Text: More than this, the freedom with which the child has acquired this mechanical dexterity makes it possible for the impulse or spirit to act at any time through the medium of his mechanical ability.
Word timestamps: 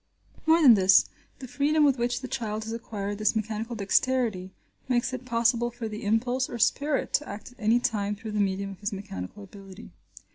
More 0.47 0.63
than 0.63 0.73
this, 0.73 1.05
the 1.37 1.47
freedom 1.47 1.83
with 1.83 1.99
which 1.99 2.21
the 2.21 2.27
child 2.27 2.63
has 2.63 2.73
acquired 2.73 3.19
this 3.19 3.35
mechanical 3.35 3.75
dexterity 3.75 4.51
makes 4.87 5.13
it 5.13 5.25
possible 5.25 5.69
for 5.69 5.87
the 5.87 6.03
impulse 6.05 6.49
or 6.49 6.57
spirit 6.57 7.13
to 7.13 7.29
act 7.29 7.51
at 7.51 7.59
any 7.59 7.79
time 7.79 8.15
through 8.15 8.31
the 8.31 8.39
medium 8.39 8.71
of 8.71 8.79
his 8.79 8.91
mechanical 8.91 9.43
ability. 9.43 9.91